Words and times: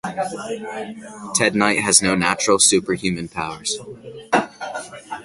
Ted 1.35 1.53
Knight 1.53 1.77
has 1.81 2.01
no 2.01 2.15
natural, 2.15 2.57
superhuman 2.57 3.27
powers. 3.27 3.77